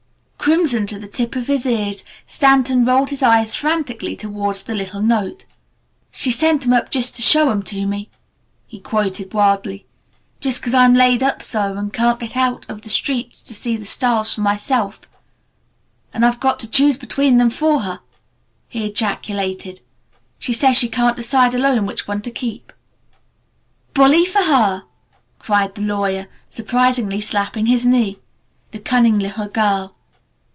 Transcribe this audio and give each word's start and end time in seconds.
Crimson 0.41 0.85
to 0.87 0.97
the 0.99 1.07
tip 1.07 1.35
of 1.37 1.47
his 1.47 1.65
ears, 1.65 2.03
Stanton 2.25 2.83
rolled 2.83 3.11
his 3.11 3.23
eyes 3.23 3.55
frantically 3.55 4.17
towards 4.17 4.63
the 4.63 4.73
little 4.75 5.01
note. 5.01 5.45
"She 6.11 6.29
sent 6.31 6.65
'em 6.65 6.73
up 6.73 6.89
just 6.89 7.15
to 7.15 7.21
show 7.21 7.51
'em 7.51 7.61
to 7.63 7.85
me," 7.85 8.09
he 8.67 8.79
quoted 8.79 9.33
wildly. 9.33 9.85
"Just 10.41 10.61
'cause 10.61 10.73
I'm 10.73 10.95
laid 10.95 11.21
up 11.23 11.41
so 11.43 11.77
and 11.77 11.93
can't 11.93 12.19
get 12.19 12.35
out 12.35 12.65
on 12.69 12.79
the 12.79 12.89
streets 12.89 13.41
to 13.43 13.53
see 13.53 13.77
the 13.77 13.85
styles 13.85 14.33
for 14.33 14.41
myself. 14.41 14.99
And 16.11 16.25
I've 16.25 16.39
got 16.39 16.59
to 16.61 16.69
choose 16.69 16.97
between 16.97 17.37
them 17.37 17.51
for 17.51 17.81
her!" 17.81 18.01
he 18.67 18.85
ejaculated. 18.87 19.79
"She 20.39 20.53
says 20.53 20.75
she 20.75 20.89
can't 20.89 21.15
decide 21.15 21.53
alone 21.53 21.85
which 21.85 22.07
one 22.09 22.21
to 22.23 22.31
keep!" 22.31 22.73
"Bully 23.93 24.25
for 24.25 24.41
her!" 24.41 24.83
cried 25.39 25.75
the 25.75 25.81
lawyer, 25.83 26.27
surprisingly, 26.49 27.21
slapping 27.21 27.67
his 27.67 27.85
knee. 27.85 28.19
"The 28.71 28.79
cunning 28.79 29.19
little 29.19 29.47
girl!" 29.47 29.95